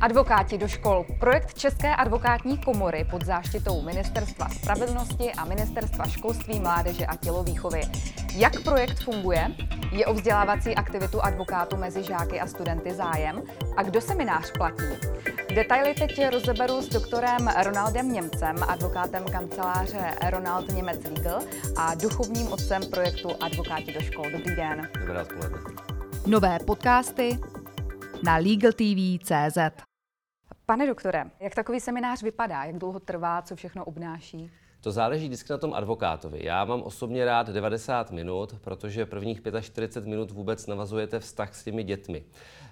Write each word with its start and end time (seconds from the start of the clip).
Advokáti 0.00 0.58
do 0.58 0.68
škol. 0.68 1.06
Projekt 1.20 1.54
České 1.54 1.96
advokátní 1.96 2.58
komory 2.58 3.06
pod 3.10 3.24
záštitou 3.24 3.82
Ministerstva 3.82 4.48
spravedlnosti 4.48 5.32
a 5.32 5.44
Ministerstva 5.44 6.06
školství, 6.06 6.60
mládeže 6.60 7.06
a 7.06 7.16
tělovýchovy. 7.16 7.80
Jak 8.34 8.62
projekt 8.62 9.04
funguje? 9.04 9.50
Je 9.92 10.06
o 10.06 10.14
vzdělávací 10.14 10.74
aktivitu 10.74 11.24
advokátů 11.24 11.76
mezi 11.76 12.02
žáky 12.02 12.40
a 12.40 12.46
studenty 12.46 12.94
zájem? 12.94 13.42
A 13.76 13.82
kdo 13.82 14.00
seminář 14.00 14.52
platí? 14.58 14.84
Detaily 15.54 15.94
teď 15.94 16.28
rozeberu 16.30 16.82
s 16.82 16.88
doktorem 16.88 17.48
Ronaldem 17.64 18.12
Němcem, 18.12 18.56
advokátem 18.68 19.24
kanceláře 19.24 20.14
Ronald 20.30 20.72
Němec 20.72 21.04
Legal 21.04 21.40
a 21.76 21.94
duchovním 21.94 22.52
otcem 22.52 22.82
projektu 22.90 23.28
Advokáti 23.40 23.92
do 23.92 24.00
škol. 24.00 24.24
Dobrý 24.30 24.56
den. 24.56 24.88
Dobré 25.00 25.22
odpoledne. 25.22 25.58
Nové 26.26 26.58
podcasty 26.58 27.38
na 28.22 28.36
LegalTV.cz 28.36 29.58
Pane 30.66 30.86
doktore, 30.86 31.24
jak 31.40 31.54
takový 31.54 31.80
seminář 31.80 32.22
vypadá? 32.22 32.64
Jak 32.64 32.76
dlouho 32.78 33.00
trvá? 33.00 33.42
Co 33.42 33.56
všechno 33.56 33.84
obnáší? 33.84 34.50
To 34.80 34.92
záleží 34.92 35.26
vždycky 35.26 35.52
na 35.52 35.58
tom 35.58 35.74
advokátovi. 35.74 36.38
Já 36.42 36.64
mám 36.64 36.82
osobně 36.82 37.24
rád 37.24 37.50
90 37.50 38.10
minut, 38.10 38.54
protože 38.60 39.06
prvních 39.06 39.42
45 39.60 40.10
minut 40.10 40.30
vůbec 40.30 40.66
navazujete 40.66 41.20
vztah 41.20 41.54
s 41.54 41.64
těmi 41.64 41.84
dětmi. 41.84 42.24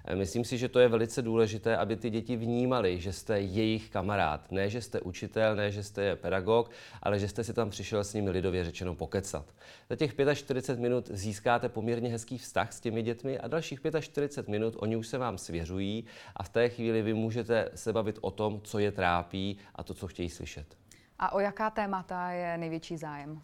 E, 0.05 0.15
myslím 0.15 0.45
si, 0.45 0.57
že 0.57 0.69
to 0.69 0.79
je 0.79 0.87
velice 0.87 1.21
důležité, 1.21 1.77
aby 1.77 1.95
ty 1.95 2.09
děti 2.09 2.35
vnímali, 2.35 2.99
že 2.99 3.13
jste 3.13 3.39
jejich 3.39 3.89
kamarád. 3.89 4.51
Ne, 4.51 4.69
že 4.69 4.81
jste 4.81 5.01
učitel, 5.01 5.55
ne, 5.55 5.71
že 5.71 5.83
jste 5.83 6.15
pedagog, 6.15 6.71
ale 7.03 7.19
že 7.19 7.27
jste 7.27 7.43
si 7.43 7.53
tam 7.53 7.69
přišel 7.69 8.03
s 8.03 8.13
nimi 8.13 8.29
lidově 8.29 8.63
řečeno 8.63 8.95
pokecat. 8.95 9.45
Za 9.89 9.95
těch 9.95 10.15
45 10.33 10.81
minut 10.81 11.09
získáte 11.13 11.69
poměrně 11.69 12.09
hezký 12.09 12.37
vztah 12.37 12.73
s 12.73 12.79
těmi 12.79 13.03
dětmi 13.03 13.39
a 13.39 13.47
dalších 13.47 13.79
45 13.99 14.51
minut 14.51 14.75
oni 14.77 14.95
už 14.95 15.07
se 15.07 15.17
vám 15.17 15.37
svěřují 15.37 16.05
a 16.35 16.43
v 16.43 16.49
té 16.49 16.69
chvíli 16.69 17.01
vy 17.01 17.13
můžete 17.13 17.69
se 17.75 17.93
bavit 17.93 18.19
o 18.21 18.31
tom, 18.31 18.61
co 18.63 18.79
je 18.79 18.91
trápí 18.91 19.57
a 19.75 19.83
to, 19.83 19.93
co 19.93 20.07
chtějí 20.07 20.29
slyšet. 20.29 20.84
A 21.19 21.33
o 21.33 21.39
jaká 21.39 21.69
témata 21.69 22.29
je 22.31 22.57
největší 22.57 22.97
zájem? 22.97 23.41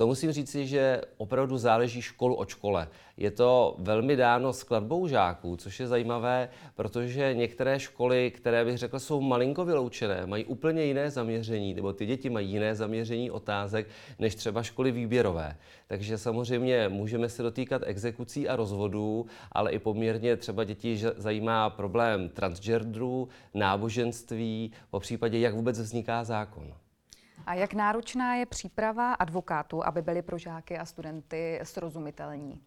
To 0.00 0.06
musím 0.06 0.32
říci, 0.32 0.66
že 0.66 1.00
opravdu 1.16 1.58
záleží 1.58 2.02
školu 2.02 2.34
od 2.34 2.48
škole. 2.48 2.88
Je 3.16 3.30
to 3.30 3.76
velmi 3.78 4.16
dáno 4.16 4.52
skladbou 4.52 5.06
žáků, 5.08 5.56
což 5.56 5.80
je 5.80 5.86
zajímavé, 5.86 6.48
protože 6.74 7.34
některé 7.34 7.80
školy, 7.80 8.30
které 8.30 8.64
bych 8.64 8.78
řekl, 8.78 8.98
jsou 8.98 9.20
malinko 9.20 9.64
vyloučené, 9.64 10.26
mají 10.26 10.44
úplně 10.44 10.84
jiné 10.84 11.10
zaměření, 11.10 11.74
nebo 11.74 11.92
ty 11.92 12.06
děti 12.06 12.30
mají 12.30 12.50
jiné 12.50 12.74
zaměření 12.74 13.30
otázek, 13.30 13.88
než 14.18 14.34
třeba 14.34 14.62
školy 14.62 14.92
výběrové. 14.92 15.56
Takže 15.86 16.18
samozřejmě 16.18 16.88
můžeme 16.88 17.28
se 17.28 17.42
dotýkat 17.42 17.82
exekucí 17.84 18.48
a 18.48 18.56
rozvodů, 18.56 19.26
ale 19.52 19.70
i 19.70 19.78
poměrně 19.78 20.36
třeba 20.36 20.64
děti 20.64 21.02
zajímá 21.16 21.70
problém 21.70 22.28
transgenderů, 22.28 23.28
náboženství, 23.54 24.72
po 24.90 25.00
případě, 25.00 25.38
jak 25.38 25.54
vůbec 25.54 25.80
vzniká 25.80 26.24
zákon. 26.24 26.74
A 27.46 27.54
jak 27.54 27.74
náročná 27.74 28.34
je 28.34 28.46
příprava 28.46 29.12
advokátů, 29.14 29.86
aby 29.86 30.02
byli 30.02 30.22
pro 30.22 30.38
žáky 30.38 30.78
a 30.78 30.84
studenty 30.84 31.60
srozumitelní? 31.62 32.60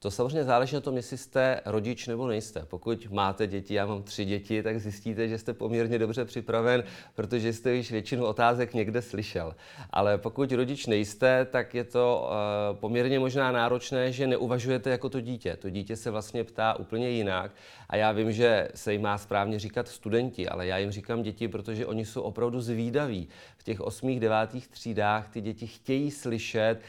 To 0.00 0.10
samozřejmě 0.10 0.44
záleží 0.44 0.74
na 0.74 0.80
tom, 0.80 0.96
jestli 0.96 1.18
jste 1.18 1.60
rodič 1.64 2.06
nebo 2.06 2.26
nejste. 2.26 2.64
Pokud 2.64 3.10
máte 3.10 3.46
děti, 3.46 3.74
já 3.74 3.86
mám 3.86 4.02
tři 4.02 4.24
děti, 4.24 4.62
tak 4.62 4.80
zjistíte, 4.80 5.28
že 5.28 5.38
jste 5.38 5.54
poměrně 5.54 5.98
dobře 5.98 6.24
připraven, 6.24 6.84
protože 7.14 7.52
jste 7.52 7.74
již 7.74 7.92
většinu 7.92 8.24
otázek 8.26 8.74
někde 8.74 9.02
slyšel. 9.02 9.54
Ale 9.90 10.18
pokud 10.18 10.52
rodič 10.52 10.86
nejste, 10.86 11.44
tak 11.44 11.74
je 11.74 11.84
to 11.84 12.30
uh, 12.72 12.78
poměrně 12.78 13.18
možná 13.18 13.52
náročné, 13.52 14.12
že 14.12 14.26
neuvažujete 14.26 14.90
jako 14.90 15.08
to 15.08 15.20
dítě. 15.20 15.56
To 15.56 15.70
dítě 15.70 15.96
se 15.96 16.10
vlastně 16.10 16.44
ptá 16.44 16.78
úplně 16.78 17.10
jinak. 17.10 17.50
A 17.88 17.96
já 17.96 18.12
vím, 18.12 18.32
že 18.32 18.68
se 18.74 18.92
jim 18.92 19.02
má 19.02 19.18
správně 19.18 19.58
říkat 19.58 19.88
studenti, 19.88 20.48
ale 20.48 20.66
já 20.66 20.78
jim 20.78 20.90
říkám 20.90 21.22
děti, 21.22 21.48
protože 21.48 21.86
oni 21.86 22.04
jsou 22.04 22.22
opravdu 22.22 22.60
zvídaví. 22.60 23.28
V 23.56 23.62
těch 23.64 23.80
osmých, 23.80 24.20
devátých 24.20 24.68
třídách 24.68 25.28
ty 25.28 25.40
děti 25.40 25.66
chtějí 25.66 26.10
slyšet 26.10 26.80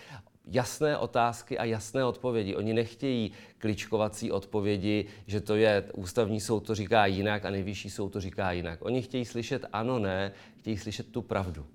jasné 0.49 0.97
otázky 0.97 1.57
a 1.57 1.63
jasné 1.63 2.05
odpovědi. 2.05 2.55
Oni 2.55 2.73
nechtějí 2.73 3.31
kličkovací 3.57 4.31
odpovědi, 4.31 5.05
že 5.27 5.41
to 5.41 5.55
je 5.55 5.83
ústavní 5.93 6.39
soud 6.39 6.59
to 6.59 6.75
říká 6.75 7.05
jinak 7.05 7.45
a 7.45 7.49
nejvyšší 7.49 7.89
soud 7.89 8.09
to 8.09 8.21
říká 8.21 8.51
jinak. 8.51 8.79
Oni 8.81 9.01
chtějí 9.01 9.25
slyšet 9.25 9.65
ano, 9.73 9.99
ne, 9.99 10.31
chtějí 10.59 10.77
slyšet 10.77 11.11
tu 11.11 11.21
pravdu. 11.21 11.65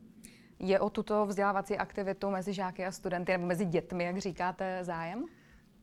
Je 0.59 0.81
o 0.81 0.91
tuto 0.91 1.26
vzdělávací 1.26 1.76
aktivitu 1.76 2.31
mezi 2.31 2.53
žáky 2.53 2.87
a 2.87 2.93
studenty 2.93 3.32
nebo 3.32 3.47
mezi 3.47 3.65
dětmi, 3.65 4.04
jak 4.04 4.19
říkáte, 4.19 4.84
zájem? 4.84 5.25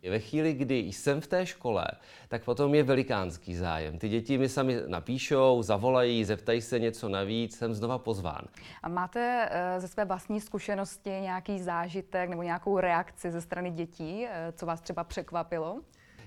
Ve 0.10 0.20
chvíli, 0.20 0.54
kdy 0.54 0.78
jsem 0.78 1.22
v 1.22 1.28
té 1.28 1.46
škole, 1.46 1.88
tak 2.28 2.44
potom 2.44 2.76
je 2.76 2.84
velikánský 2.84 3.56
zájem. 3.56 3.98
Ty 3.98 4.10
děti 4.10 4.38
mi 4.38 4.50
sami 4.50 4.82
napíšou, 4.88 5.62
zavolají, 5.62 6.26
zeptají 6.26 6.62
se 6.62 6.80
něco 6.80 7.10
navíc, 7.10 7.58
jsem 7.58 7.74
znova 7.74 7.98
pozván. 7.98 8.42
A 8.84 8.90
máte 8.90 9.50
eh, 9.52 9.80
ze 9.80 9.88
své 9.88 10.06
vlastní 10.06 10.42
zkušenosti 10.42 11.10
nějaký 11.10 11.60
zážitek 11.60 12.30
nebo 12.30 12.44
nějakou 12.44 12.80
reakci 12.80 13.32
ze 13.32 13.42
strany 13.42 13.72
dětí, 13.72 14.26
eh, 14.28 14.52
co 14.52 14.66
vás 14.66 14.82
třeba 14.82 15.04
překvapilo? 15.04 15.82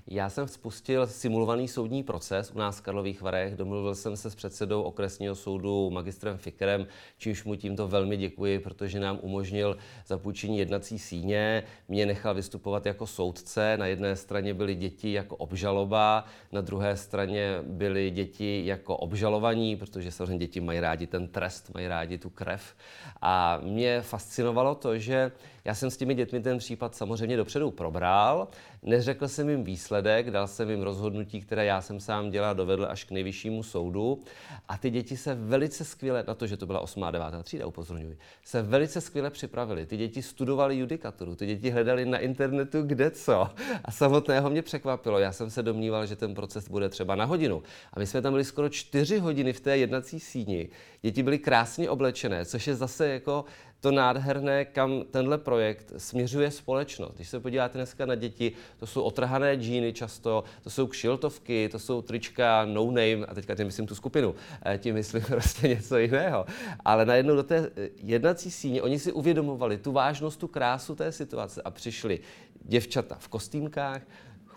Já 0.07 0.31
jsem 0.31 0.49
spustil 0.49 1.07
simulovaný 1.07 1.69
soudní 1.69 2.03
proces 2.03 2.51
u 2.55 2.59
nás 2.59 2.79
v 2.79 2.83
Karlových 2.83 3.23
Varech. 3.23 3.57
Domluvil 3.57 3.95
jsem 3.95 4.17
se 4.17 4.31
s 4.31 4.35
předsedou 4.35 4.83
okresního 4.83 5.35
soudu 5.35 5.91
magistrem 5.91 6.39
Fikerem, 6.39 6.87
čímž 7.19 7.45
mu 7.45 7.55
tímto 7.55 7.89
velmi 7.89 8.17
děkuji, 8.17 8.59
protože 8.59 9.01
nám 9.01 9.19
umožnil 9.23 9.77
zapůjčení 10.07 10.59
jednací 10.59 10.99
síně. 10.99 11.63
Mě 11.89 12.07
nechal 12.07 12.35
vystupovat 12.35 12.87
jako 12.87 13.07
soudce. 13.07 13.77
Na 13.77 13.87
jedné 13.87 14.17
straně 14.17 14.55
byly 14.55 14.75
děti 14.75 15.13
jako 15.13 15.37
obžaloba, 15.37 16.25
na 16.53 16.61
druhé 16.61 16.97
straně 16.97 17.59
byly 17.63 18.11
děti 18.11 18.63
jako 18.67 18.97
obžalovaní, 18.97 19.77
protože 19.77 20.11
samozřejmě 20.11 20.39
děti 20.39 20.61
mají 20.61 20.81
rádi 20.81 21.07
ten 21.07 21.29
trest, 21.29 21.75
mají 21.75 21.89
rádi 21.89 22.19
tu 22.19 22.31
krev. 22.31 22.75
A 23.21 23.61
mě 23.63 24.03
fascinovalo 24.03 24.75
to, 24.75 24.99
že 24.99 25.33
já 25.65 25.75
jsem 25.75 25.91
s 25.91 25.97
těmi 25.97 26.15
dětmi 26.15 26.41
ten 26.41 26.59
případ 26.59 26.95
samozřejmě 26.95 27.37
dopředu 27.37 27.71
probral, 27.71 28.49
neřekl 28.83 29.29
jsem 29.29 29.49
jim 29.49 29.65
výsledek, 29.65 30.31
dal 30.31 30.47
jsem 30.47 30.71
jim 30.71 30.83
rozhodnutí, 30.83 31.41
které 31.41 31.65
já 31.65 31.81
jsem 31.81 32.01
sám 32.01 32.31
dělal, 32.31 32.55
dovedl 32.55 32.87
až 32.91 33.05
k 33.05 33.11
nejvyššímu 33.11 33.63
soudu 33.63 34.21
a 34.69 34.79
ty 34.79 34.91
děti 34.91 35.17
se 35.17 35.35
velice 35.35 35.85
skvěle, 35.85 36.25
na 36.29 36.35
to, 36.35 36.47
že 36.47 36.57
to 36.57 36.67
byla 36.67 36.81
8. 36.81 37.05
a 37.05 37.11
9. 37.11 37.27
třída, 37.43 37.67
upozorňuji, 37.67 38.19
se 38.45 38.63
velice 38.63 39.01
skvěle 39.01 39.31
připravili. 39.31 39.87
Ty 39.87 39.97
děti 39.97 40.23
studovali 40.23 40.79
judikaturu, 40.79 41.35
ty 41.35 41.47
děti 41.47 41.71
hledali 41.71 42.05
na 42.05 42.19
internetu 42.19 42.83
kde 42.83 43.11
co 43.11 43.49
a 43.85 43.91
samotného 43.91 44.51
mě 44.51 44.63
překvapilo. 44.63 45.19
Já 45.19 45.33
jsem 45.33 45.51
se 45.51 45.63
domníval, 45.63 46.07
že 46.07 46.17
ten 46.17 46.35
proces 46.35 46.69
bude 46.69 46.89
třeba 46.89 47.15
na 47.15 47.25
hodinu. 47.25 47.63
A 47.93 47.99
my 47.99 48.07
jsme 48.07 48.23
tam 48.23 48.33
byli 48.33 48.45
skoro 48.45 48.69
čtyři 48.69 49.19
hodiny 49.19 49.53
v 49.53 49.61
té 49.61 49.77
jednací 49.77 50.21
síni. 50.21 50.69
Děti 51.03 51.23
byly 51.23 51.39
krásně 51.39 51.91
oblečené, 51.91 52.45
což 52.45 52.67
je 52.67 52.75
zase 52.75 53.09
jako 53.09 53.45
to 53.85 53.91
nádherné, 53.91 54.65
kam 54.65 55.05
tenhle 55.11 55.39
projekt 55.39 55.93
směřuje 55.97 56.51
společnost. 56.51 57.15
Když 57.15 57.29
se 57.29 57.41
podíváte 57.41 57.79
dneska 57.79 58.07
na 58.07 58.15
děti, 58.15 58.53
to 58.79 58.87
jsou 58.87 59.03
otrhané 59.03 59.57
džíny 59.57 59.93
často, 59.93 60.45
to 60.63 60.71
jsou 60.71 60.87
kšiltovky, 60.87 61.69
to 61.73 61.79
jsou 61.79 62.03
trička 62.03 62.65
no 62.65 62.87
name, 62.87 63.27
a 63.29 63.35
teďka 63.35 63.55
tím 63.55 63.67
myslím 63.67 63.87
tu 63.87 63.95
skupinu, 63.95 64.35
eh, 64.67 64.79
tím 64.79 64.95
myslím 64.95 65.23
prostě 65.27 65.69
něco 65.69 65.99
jiného. 65.99 66.47
Ale 66.85 67.07
najednou 67.07 67.37
do 67.37 67.43
té 67.43 67.71
eh, 67.77 67.89
jednací 68.03 68.51
síně 68.51 68.83
oni 68.83 68.99
si 68.99 69.13
uvědomovali 69.13 69.79
tu 69.79 69.93
vážnost, 69.93 70.37
tu 70.37 70.49
krásu 70.49 70.95
té 70.95 71.13
situace 71.13 71.63
a 71.63 71.71
přišli 71.71 72.21
děvčata 72.63 73.17
v 73.21 73.29
kostýmkách, 73.29 74.03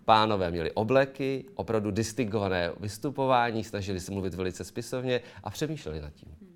pánové 0.06 0.52
měli 0.52 0.72
obleky, 0.72 1.46
opravdu 1.56 1.92
distingované 1.92 2.72
vystupování, 2.80 3.64
snažili 3.64 4.00
se 4.00 4.12
mluvit 4.12 4.34
velice 4.34 4.64
spisovně 4.64 5.22
a 5.44 5.50
přemýšleli 5.50 6.02
nad 6.02 6.14
tím. 6.14 6.47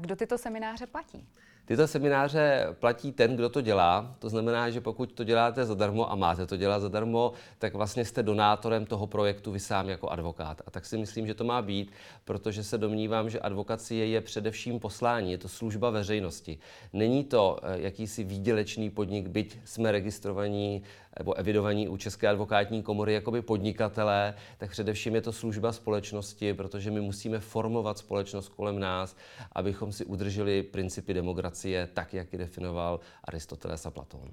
Kdo 0.00 0.16
tyto 0.16 0.38
semináře 0.38 0.86
platí? 0.86 1.28
Tyto 1.64 1.86
semináře 1.86 2.66
platí 2.78 3.12
ten, 3.12 3.36
kdo 3.36 3.48
to 3.48 3.60
dělá. 3.60 4.16
To 4.18 4.28
znamená, 4.28 4.70
že 4.70 4.80
pokud 4.80 5.12
to 5.12 5.24
děláte 5.24 5.64
zadarmo 5.66 6.12
a 6.12 6.14
máte 6.14 6.46
to 6.46 6.56
dělat 6.56 6.80
zadarmo, 6.80 7.32
tak 7.58 7.74
vlastně 7.74 8.04
jste 8.04 8.22
donátorem 8.22 8.86
toho 8.86 9.06
projektu 9.06 9.52
vy 9.52 9.60
sám 9.60 9.88
jako 9.88 10.08
advokát. 10.08 10.62
A 10.66 10.70
tak 10.70 10.86
si 10.86 10.98
myslím, 10.98 11.26
že 11.26 11.34
to 11.34 11.44
má 11.44 11.62
být, 11.62 11.92
protože 12.24 12.64
se 12.64 12.78
domnívám, 12.78 13.30
že 13.30 13.40
advokacie 13.40 14.06
je 14.06 14.20
především 14.20 14.80
poslání, 14.80 15.32
je 15.32 15.38
to 15.38 15.48
služba 15.48 15.90
veřejnosti. 15.90 16.58
Není 16.92 17.24
to 17.24 17.58
eh, 17.62 17.80
jakýsi 17.80 18.24
výdělečný 18.24 18.90
podnik, 18.90 19.28
byť 19.28 19.58
jsme 19.64 19.92
registrovaní 19.92 20.82
nebo 21.18 21.34
evidovaní 21.34 21.88
u 21.88 21.96
České 21.96 22.28
advokátní 22.28 22.82
komory 22.82 23.14
jakoby 23.14 23.42
podnikatelé, 23.42 24.34
tak 24.58 24.70
především 24.70 25.14
je 25.14 25.20
to 25.20 25.32
služba 25.32 25.72
společnosti, 25.72 26.54
protože 26.54 26.90
my 26.90 27.00
musíme 27.00 27.40
formovat 27.40 27.98
společnost 27.98 28.48
kolem 28.48 28.78
nás, 28.78 29.16
abychom 29.52 29.92
si 29.92 30.04
udrželi 30.04 30.62
principy 30.62 31.14
demokracie 31.14 31.59
tak, 31.94 32.14
jak 32.14 32.32
ji 32.32 32.38
definoval 32.38 33.00
Aristoteles 33.24 33.86
a 33.86 33.90
Platón. 33.90 34.30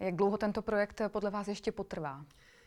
Jak 0.00 0.16
dlouho 0.16 0.38
tento 0.38 0.62
projekt 0.62 1.00
podle 1.08 1.30
vás 1.30 1.48
ještě 1.48 1.72
potrvá? 1.72 2.24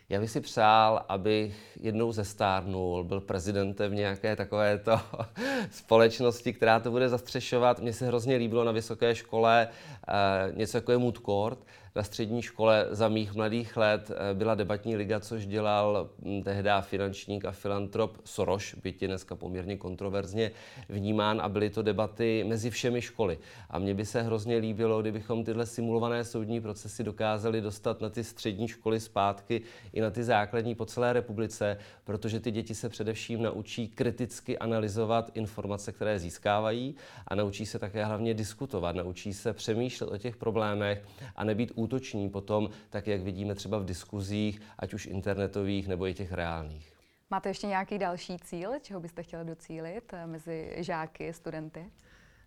Já 0.09 0.19
bych 0.19 0.31
si 0.31 0.41
přál, 0.41 1.05
abych 1.09 1.77
jednou 1.81 2.11
zestárnul, 2.11 3.03
byl 3.03 3.21
prezidentem 3.21 3.95
nějaké 3.95 4.35
takovéto 4.35 4.99
společnosti, 5.71 6.53
která 6.53 6.79
to 6.79 6.91
bude 6.91 7.09
zastřešovat. 7.09 7.79
Mně 7.79 7.93
se 7.93 8.07
hrozně 8.07 8.35
líbilo 8.35 8.63
na 8.63 8.71
vysoké 8.71 9.15
škole 9.15 9.67
uh, 9.69 10.57
něco 10.57 10.77
jako 10.77 10.91
je 10.91 10.97
Mood 10.97 11.17
Court, 11.17 11.59
na 11.95 12.03
střední 12.03 12.41
škole 12.41 12.87
za 12.91 13.07
mých 13.07 13.33
mladých 13.33 13.77
let 13.77 14.11
eh, 14.11 14.33
byla 14.33 14.55
debatní 14.55 14.95
liga, 14.95 15.19
což 15.19 15.45
dělal 15.45 16.09
hm, 16.25 16.41
tehdy 16.43 16.69
finančník 16.81 17.45
a 17.45 17.51
filantrop 17.51 18.17
Soros, 18.23 18.75
byť 18.83 19.01
je 19.01 19.07
dneska 19.07 19.35
poměrně 19.35 19.77
kontroverzně 19.77 20.51
vnímán 20.89 21.41
a 21.41 21.49
byly 21.49 21.69
to 21.69 21.81
debaty 21.81 22.43
mezi 22.47 22.69
všemi 22.69 23.01
školy. 23.01 23.37
A 23.69 23.79
mně 23.79 23.93
by 23.93 24.05
se 24.05 24.21
hrozně 24.21 24.57
líbilo, 24.57 25.01
kdybychom 25.01 25.43
tyhle 25.43 25.65
simulované 25.65 26.23
soudní 26.23 26.61
procesy 26.61 27.03
dokázali 27.03 27.61
dostat 27.61 28.01
na 28.01 28.09
ty 28.09 28.23
střední 28.23 28.67
školy 28.67 28.99
zpátky 28.99 29.61
i 29.93 30.01
na 30.01 30.11
ty 30.11 30.23
základní 30.23 30.75
po 30.75 30.85
celé 30.85 31.13
republice, 31.13 31.77
protože 32.03 32.39
ty 32.39 32.51
děti 32.51 32.75
se 32.75 32.89
především 32.89 33.43
naučí 33.43 33.87
kriticky 33.87 34.57
analyzovat 34.57 35.31
informace, 35.33 35.91
které 35.91 36.19
získávají 36.19 36.95
a 37.27 37.35
naučí 37.35 37.65
se 37.65 37.79
také 37.79 38.05
hlavně 38.05 38.33
diskutovat, 38.33 38.95
naučí 38.95 39.33
se 39.33 39.53
přemýšlet 39.53 40.07
o 40.07 40.17
těch 40.17 40.37
problémech 40.37 41.03
a 41.35 41.43
nebýt 41.43 41.71
útoční 41.85 42.29
potom, 42.29 42.69
tak 42.89 43.07
jak 43.07 43.21
vidíme 43.21 43.55
třeba 43.55 43.77
v 43.77 43.85
diskuzích, 43.85 44.61
ať 44.79 44.93
už 44.93 45.05
internetových 45.05 45.87
nebo 45.87 46.07
i 46.07 46.13
těch 46.13 46.31
reálných. 46.31 46.93
Máte 47.29 47.49
ještě 47.49 47.67
nějaký 47.67 47.97
další 47.97 48.39
cíl, 48.39 48.71
čeho 48.81 48.99
byste 48.99 49.23
chtěli 49.23 49.45
docílit 49.45 50.13
eh, 50.13 50.27
mezi 50.27 50.75
žáky, 50.77 51.33
studenty? 51.33 51.85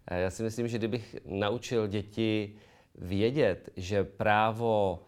Eh, 0.06 0.20
já 0.20 0.30
si 0.30 0.42
myslím, 0.42 0.68
že 0.68 0.78
kdybych 0.78 1.16
naučil 1.24 1.86
děti 1.86 2.54
vědět, 2.94 3.70
že 3.76 4.04
právo 4.04 5.02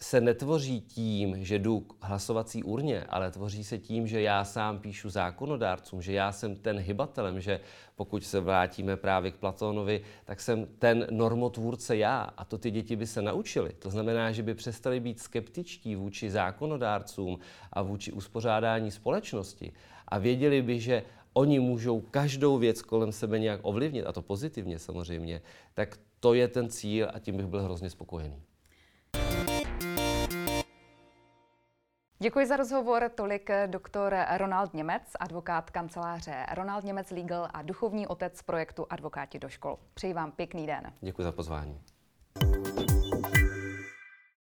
se 0.00 0.20
netvoří 0.20 0.80
tím, 0.80 1.44
že 1.44 1.58
jdu 1.58 1.80
k 1.80 1.94
hlasovací 2.00 2.62
urně, 2.62 3.04
ale 3.04 3.30
tvoří 3.30 3.64
se 3.64 3.78
tím, 3.78 4.06
že 4.06 4.20
já 4.20 4.44
sám 4.44 4.78
píšu 4.78 5.10
zákonodárcům, 5.10 6.02
že 6.02 6.12
já 6.12 6.32
jsem 6.32 6.56
ten 6.56 6.78
hybatelem, 6.78 7.40
že 7.40 7.60
pokud 7.96 8.24
se 8.24 8.40
vrátíme 8.40 8.96
právě 8.96 9.30
k 9.30 9.36
Platónovi, 9.36 10.00
tak 10.24 10.40
jsem 10.40 10.66
ten 10.78 11.06
normotvůrce 11.10 11.96
já 11.96 12.20
a 12.36 12.44
to 12.44 12.58
ty 12.58 12.70
děti 12.70 12.96
by 12.96 13.06
se 13.06 13.22
naučily. 13.22 13.72
To 13.78 13.90
znamená, 13.90 14.32
že 14.32 14.42
by 14.42 14.54
přestali 14.54 15.00
být 15.00 15.20
skeptičtí 15.20 15.96
vůči 15.96 16.30
zákonodárcům 16.30 17.38
a 17.72 17.82
vůči 17.82 18.12
uspořádání 18.12 18.90
společnosti 18.90 19.72
a 20.08 20.18
věděli 20.18 20.62
by, 20.62 20.80
že 20.80 21.02
oni 21.32 21.60
můžou 21.60 22.00
každou 22.00 22.58
věc 22.58 22.82
kolem 22.82 23.12
sebe 23.12 23.38
nějak 23.38 23.60
ovlivnit, 23.62 24.06
a 24.06 24.12
to 24.12 24.22
pozitivně 24.22 24.78
samozřejmě, 24.78 25.42
tak 25.74 25.98
to 26.20 26.34
je 26.34 26.48
ten 26.48 26.68
cíl 26.68 27.08
a 27.14 27.18
tím 27.18 27.36
bych 27.36 27.46
byl 27.46 27.62
hrozně 27.62 27.90
spokojený. 27.90 28.47
Děkuji 32.20 32.46
za 32.46 32.56
rozhovor. 32.56 33.10
Tolik 33.14 33.50
doktor 33.66 34.16
Ronald 34.36 34.74
Němec, 34.74 35.02
advokát 35.20 35.70
kanceláře 35.70 36.46
Ronald 36.54 36.84
Němec 36.84 37.10
Legal 37.10 37.48
a 37.54 37.62
duchovní 37.62 38.06
otec 38.06 38.42
projektu 38.42 38.86
Advokáti 38.90 39.38
do 39.38 39.48
škol. 39.48 39.78
Přeji 39.94 40.14
vám 40.14 40.32
pěkný 40.32 40.66
den. 40.66 40.92
Děkuji 41.00 41.22
za 41.22 41.32
pozvání. 41.32 41.80